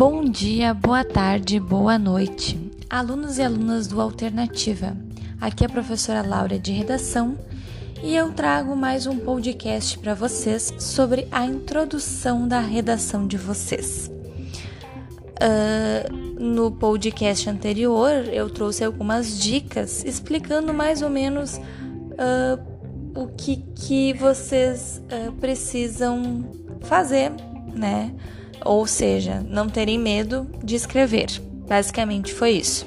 [0.00, 2.58] Bom dia, boa tarde, boa noite,
[2.88, 4.96] alunos e alunas do Alternativa.
[5.38, 7.36] Aqui é a professora Laura de Redação
[8.02, 14.10] e eu trago mais um podcast para vocês sobre a introdução da redação de vocês.
[15.36, 16.10] Uh,
[16.40, 22.58] no podcast anterior, eu trouxe algumas dicas explicando mais ou menos uh,
[23.14, 26.42] o que, que vocês uh, precisam
[26.80, 27.32] fazer,
[27.74, 28.12] né?
[28.64, 31.28] Ou seja, não terem medo de escrever.
[31.66, 32.86] Basicamente foi isso.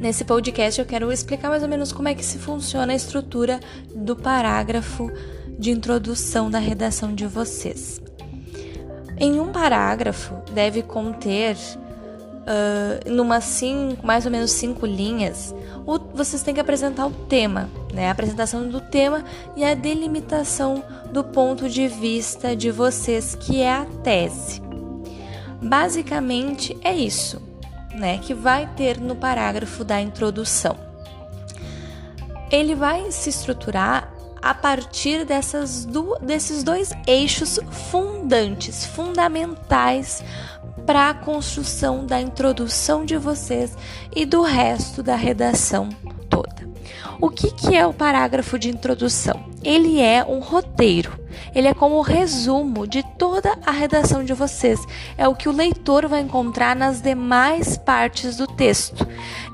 [0.00, 3.58] Nesse podcast eu quero explicar mais ou menos como é que se funciona a estrutura
[3.94, 5.10] do parágrafo
[5.58, 8.00] de introdução da redação de vocês.
[9.16, 11.56] Em um parágrafo deve conter,
[12.44, 15.54] uh, numa cinco, mais ou menos cinco linhas,
[15.86, 18.08] o, vocês têm que apresentar o tema, né?
[18.08, 19.24] A apresentação do tema
[19.56, 24.62] e a delimitação do ponto de vista de vocês, que é a tese.
[25.62, 27.40] Basicamente é isso,
[27.94, 28.18] né?
[28.18, 30.76] Que vai ter no parágrafo da introdução.
[32.50, 37.58] Ele vai se estruturar a partir dessas do, desses dois eixos
[37.90, 40.22] fundantes, fundamentais
[40.86, 43.76] para a construção da introdução de vocês
[44.14, 45.88] e do resto da redação
[46.28, 46.68] toda.
[47.20, 49.44] O que, que é o parágrafo de introdução?
[49.62, 51.18] Ele é um roteiro,
[51.54, 54.80] ele é como o resumo de toda a redação de vocês.
[55.16, 59.06] É o que o leitor vai encontrar nas demais partes do texto.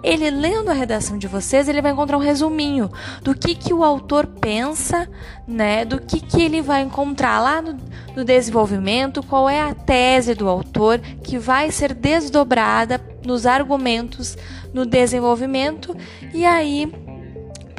[0.02, 2.90] Ele lendo a redação de vocês, ele vai encontrar um resuminho
[3.22, 5.08] do que, que o autor pensa,
[5.46, 5.84] né?
[5.84, 7.76] Do que, que ele vai encontrar lá no,
[8.16, 14.36] no desenvolvimento, qual é a tese do autor que vai ser desdobrada nos argumentos,
[14.72, 15.96] no desenvolvimento,
[16.32, 16.90] e aí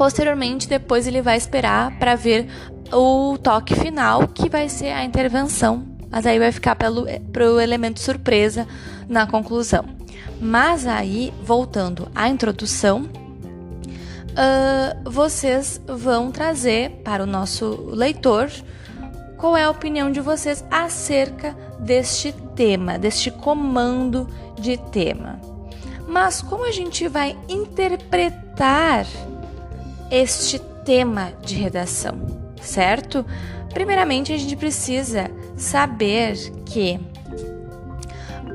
[0.01, 2.47] Posteriormente, depois ele vai esperar para ver
[2.91, 7.99] o toque final, que vai ser a intervenção, mas aí vai ficar pelo pro elemento
[7.99, 8.67] surpresa
[9.07, 9.85] na conclusão.
[10.39, 13.09] Mas aí, voltando à introdução,
[14.31, 18.49] uh, vocês vão trazer para o nosso leitor
[19.37, 24.27] qual é a opinião de vocês acerca deste tema, deste comando
[24.59, 25.39] de tema.
[26.07, 29.05] Mas como a gente vai interpretar
[30.11, 32.19] este tema de redação,
[32.61, 33.25] certo?
[33.73, 36.35] Primeiramente, a gente precisa saber
[36.65, 36.99] que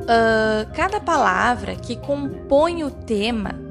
[0.07, 3.67] uh, cada palavra que compõe o tema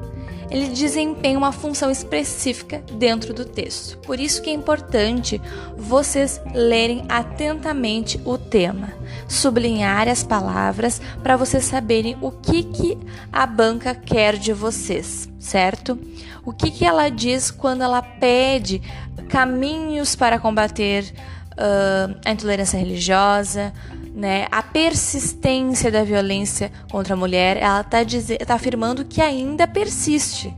[0.49, 3.97] ele desempenha uma função específica dentro do texto.
[3.99, 5.41] Por isso que é importante
[5.75, 8.93] vocês lerem atentamente o tema,
[9.27, 12.97] sublinhar as palavras para vocês saberem o que, que
[13.31, 15.97] a banca quer de vocês, certo?
[16.45, 18.81] O que, que ela diz quando ela pede
[19.29, 21.11] caminhos para combater
[21.53, 23.73] uh, a intolerância religiosa,
[24.15, 27.99] né, a persistência da violência contra a mulher, ela está
[28.45, 30.55] tá afirmando que ainda persiste,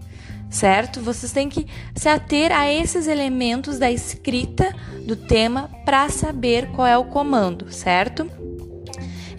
[0.48, 1.02] certo?
[1.02, 1.66] Vocês têm que
[1.96, 4.72] se ater a esses elementos da escrita
[5.08, 8.30] do tema para saber qual é o comando, certo?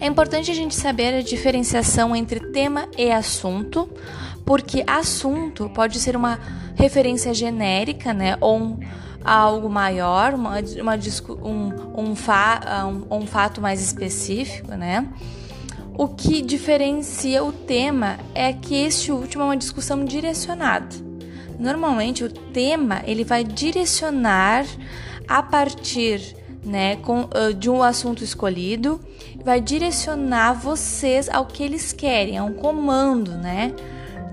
[0.01, 3.89] É importante a gente saber a diferenciação entre tema e assunto,
[4.45, 6.39] porque assunto pode ser uma
[6.75, 8.79] referência genérica, né, ou um
[9.23, 10.95] algo maior, uma, uma
[11.43, 15.07] um, um, fa, um, um fato mais específico, né?
[15.97, 20.95] O que diferencia o tema é que este último é uma discussão direcionada.
[21.59, 24.65] Normalmente o tema ele vai direcionar
[25.27, 28.99] a partir né, com, uh, de um assunto escolhido,
[29.43, 33.73] vai direcionar vocês ao que eles querem, é um comando, né?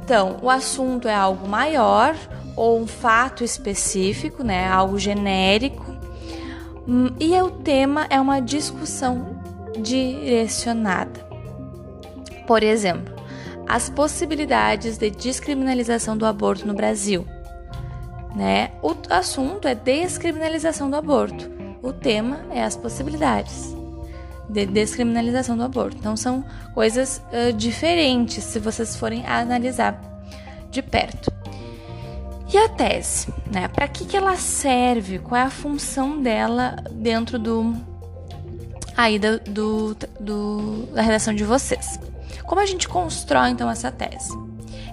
[0.05, 2.15] Então, o assunto é algo maior,
[2.57, 5.95] ou um fato específico, né, algo genérico.
[6.89, 9.37] Hum, e o tema é uma discussão
[9.79, 11.27] direcionada.
[12.47, 13.15] Por exemplo,
[13.69, 17.27] as possibilidades de descriminalização do aborto no Brasil.
[18.35, 18.71] Né?
[18.83, 21.51] O assunto é descriminalização do aborto.
[21.83, 23.75] O tema é as possibilidades
[24.49, 25.97] de descriminalização do aborto.
[25.99, 26.45] Então são
[26.75, 30.01] coisas uh, diferentes se vocês forem analisar
[30.71, 31.36] de perto.
[32.57, 33.69] E a tese, né?
[33.69, 35.19] Para que, que ela serve?
[35.19, 37.77] Qual é a função dela dentro do
[38.97, 42.01] aí do, do, do, da redação de vocês?
[42.47, 44.33] Como a gente constrói então essa tese?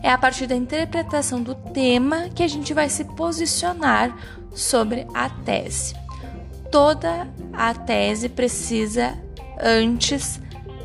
[0.02, 4.14] É a partir da interpretação do tema que a gente vai se posicionar
[4.54, 5.96] sobre a tese.
[6.70, 9.18] Toda a tese precisa
[9.58, 10.38] antes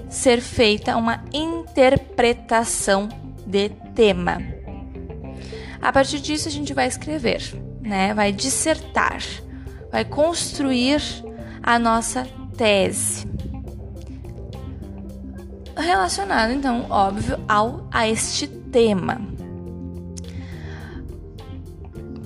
[0.08, 3.08] ser feita uma interpretação
[3.44, 4.57] de tema.
[5.80, 7.42] A partir disso, a gente vai escrever,
[7.80, 8.12] né?
[8.14, 9.22] Vai dissertar,
[9.90, 11.00] vai construir
[11.62, 12.26] a nossa
[12.56, 13.26] tese.
[15.76, 19.20] relacionado, então, óbvio, ao a este tema.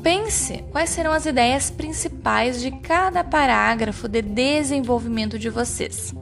[0.03, 6.13] Pense quais serão as ideias principais de cada parágrafo de desenvolvimento de vocês.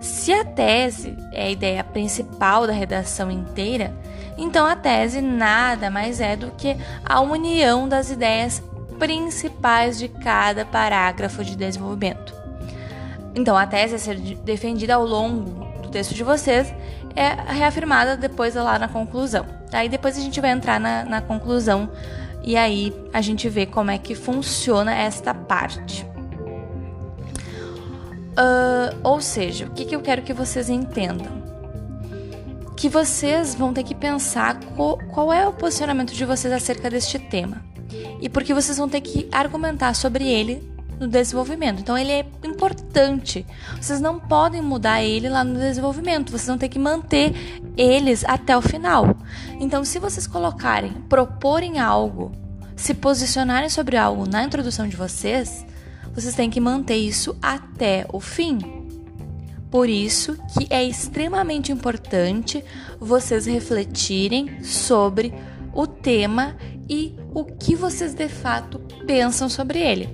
[0.00, 3.96] Se a tese é a ideia principal da redação inteira,
[4.36, 8.62] então a tese nada mais é do que a união das ideias
[8.98, 12.34] principais de cada parágrafo de desenvolvimento.
[13.34, 16.72] Então a tese a ser defendida ao longo do texto de vocês
[17.14, 19.44] é reafirmada depois lá na conclusão.
[19.72, 21.90] Aí depois a gente vai entrar na, na conclusão
[22.42, 26.06] e aí a gente vê como é que funciona esta parte.
[28.32, 31.41] Uh, ou seja, o que, que eu quero que vocês entendam?
[32.82, 37.64] Que vocês vão ter que pensar qual, é o posicionamento de vocês acerca deste tema
[38.20, 40.68] e porque vocês vão ter que argumentar sobre ele
[40.98, 41.78] no desenvolvimento.
[41.80, 43.46] Então ele é importante.
[43.80, 46.32] Vocês não podem mudar ele lá no desenvolvimento.
[46.32, 47.32] Vocês vão ter que manter
[47.76, 49.16] eles até o final.
[49.60, 52.32] Então se vocês colocarem, proporem algo,
[52.74, 55.64] se posicionarem sobre algo na introdução de vocês,
[56.12, 58.81] vocês têm que manter isso até o fim.
[59.72, 62.62] Por isso que é extremamente importante
[63.00, 65.32] vocês refletirem sobre
[65.72, 66.54] o tema
[66.86, 70.10] e o que vocês de fato pensam sobre ele.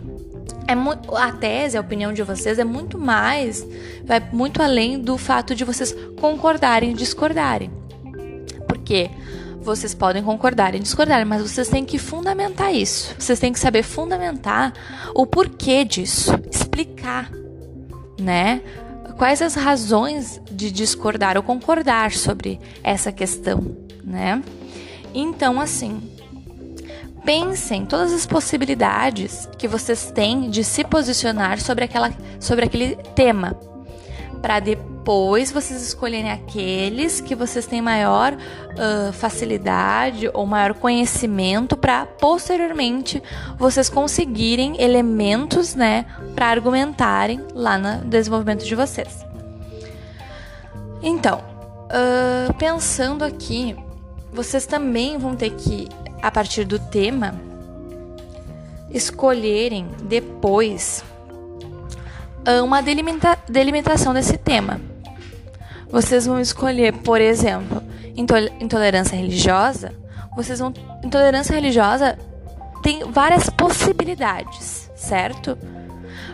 [0.69, 0.75] É
[1.17, 3.67] a tese, a opinião de vocês é muito mais,
[4.05, 7.69] vai muito além do fato de vocês concordarem e discordarem.
[8.69, 9.11] Porque
[9.61, 13.13] vocês podem concordar e discordar, mas vocês têm que fundamentar isso.
[13.19, 14.73] Vocês têm que saber fundamentar
[15.17, 17.29] o porquê disso, explicar,
[18.21, 18.63] né?
[19.19, 24.41] Quais as razões de discordar ou concordar sobre essa questão, né?
[25.12, 26.00] Então, assim,
[27.25, 33.59] pensem todas as possibilidades que vocês têm de se posicionar sobre, aquela, sobre aquele tema,
[34.40, 42.06] para depois vocês escolherem aqueles que vocês têm maior uh, facilidade ou maior conhecimento para
[42.06, 43.23] posteriormente
[43.58, 49.25] vocês conseguirem elementos, né, para argumentarem lá no desenvolvimento de vocês.
[51.02, 51.43] Então,
[51.88, 53.76] uh, pensando aqui
[54.32, 55.88] vocês também vão ter que,
[56.23, 57.35] a partir do tema,
[58.90, 61.02] escolherem depois
[62.62, 64.81] uma delimita delimitação desse tema.
[65.91, 67.83] Vocês vão escolher, por exemplo,
[68.61, 69.93] intolerância religiosa.
[70.37, 70.73] Vocês vão.
[71.03, 72.19] Intolerância religiosa
[72.83, 75.59] tem várias possibilidades, certo?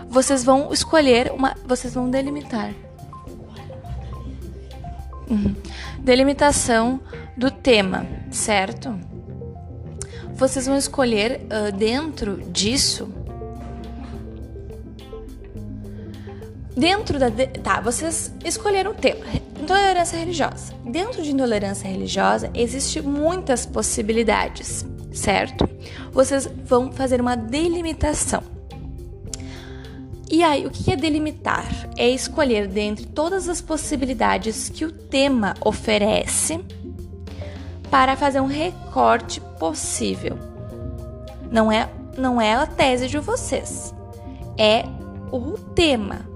[0.08, 1.54] Vocês vão escolher uma.
[1.66, 2.72] Vocês vão delimitar.
[5.30, 5.54] Uhum.
[6.00, 7.00] Delimitação
[7.36, 8.94] do tema, certo?
[10.34, 13.08] Vocês vão escolher uh, dentro disso.
[16.76, 17.28] Dentro da.
[17.28, 19.24] De, tá, vocês escolheram o tema.
[19.60, 20.74] Intolerância religiosa.
[20.84, 25.68] Dentro de intolerância religiosa, existe muitas possibilidades, certo?
[26.12, 28.42] Vocês vão fazer uma delimitação.
[30.30, 31.64] E aí, o que é delimitar?
[31.96, 36.58] É escolher dentre todas as possibilidades que o tema oferece
[37.90, 40.36] para fazer um recorte possível.
[41.52, 41.88] Não é,
[42.18, 43.94] não é a tese de vocês,
[44.58, 44.84] é
[45.30, 46.33] o tema.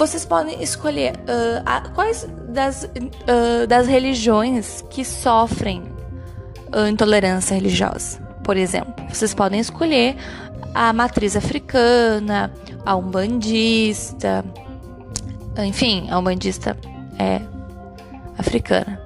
[0.00, 5.82] Vocês podem escolher uh, a, quais das, uh, das religiões que sofrem
[6.74, 8.94] uh, intolerância religiosa, por exemplo.
[9.10, 10.16] Vocês podem escolher
[10.74, 12.50] a matriz africana,
[12.86, 14.42] a umbandista,
[15.58, 16.74] enfim, a umbandista
[17.18, 17.42] é
[18.38, 18.98] africana.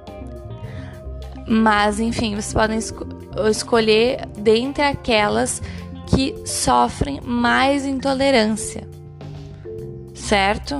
[1.45, 3.05] Mas, enfim, vocês podem esco
[3.49, 5.61] escolher dentre aquelas
[6.07, 8.94] que sofrem mais intolerância,
[10.25, 10.75] certo?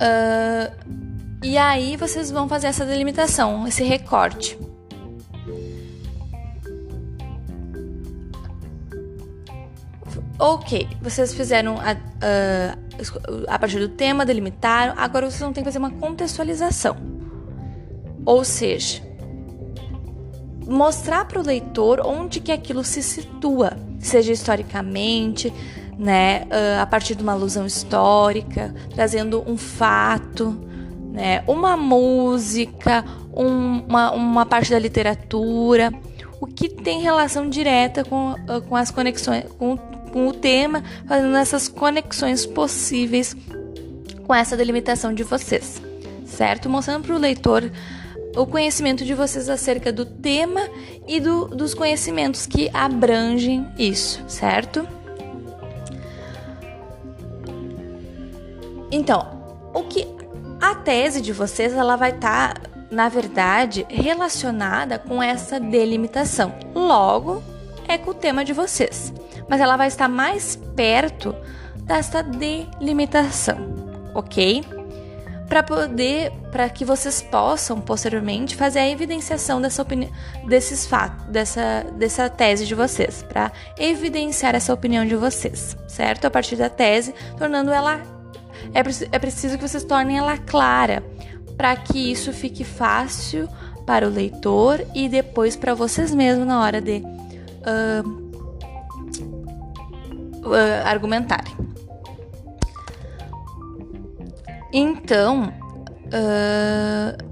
[0.00, 0.72] Uh,
[1.42, 4.58] e aí vocês vão fazer essa delimitação, esse recorte.
[10.38, 12.74] Ok, vocês fizeram a, a,
[13.46, 16.96] a partir do tema, delimitaram, agora vocês vão ter que fazer uma contextualização.
[18.24, 19.02] Ou seja,
[20.66, 25.52] mostrar para o leitor onde que aquilo se situa, seja historicamente,
[26.00, 26.46] né,
[26.80, 30.58] a partir de uma alusão histórica, trazendo um fato,
[31.12, 33.04] né, uma música,
[33.36, 35.92] um, uma, uma parte da literatura,
[36.40, 38.34] o que tem relação direta com,
[38.66, 43.36] com as conexões, com, com o tema, fazendo essas conexões possíveis
[44.26, 45.82] com essa delimitação de vocês,
[46.24, 46.70] certo?
[46.70, 47.70] Mostrando para o leitor
[48.34, 50.66] o conhecimento de vocês acerca do tema
[51.06, 54.88] e do, dos conhecimentos que abrangem isso, certo?
[58.90, 59.40] Então,
[59.72, 60.06] o que
[60.60, 66.52] a tese de vocês ela vai estar, tá, na verdade, relacionada com essa delimitação.
[66.74, 67.42] Logo,
[67.88, 69.12] é com o tema de vocês,
[69.48, 71.34] mas ela vai estar mais perto
[71.82, 73.56] dessa delimitação,
[74.14, 74.64] ok?
[75.48, 80.10] Para poder, para que vocês possam posteriormente fazer a evidenciação dessa opinião,
[80.46, 86.26] desses fatos, dessa, dessa tese de vocês, para evidenciar essa opinião de vocês, certo?
[86.26, 88.19] A partir da tese, tornando ela
[88.74, 88.80] é,
[89.12, 91.02] é preciso que vocês tornem ela clara,
[91.56, 93.48] para que isso fique fácil
[93.86, 97.02] para o leitor e depois para vocês mesmos na hora de
[97.66, 98.08] uh,
[100.46, 101.54] uh, argumentarem.
[104.72, 105.52] Então,
[106.06, 107.30] uh,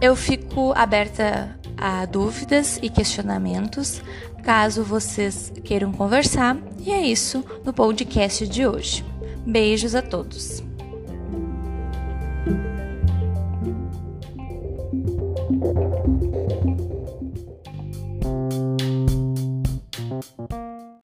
[0.00, 4.00] eu fico aberta a dúvidas e questionamentos,
[4.44, 6.56] caso vocês queiram conversar.
[6.78, 9.09] E é isso no podcast de hoje.
[9.46, 10.62] Beijos a todos.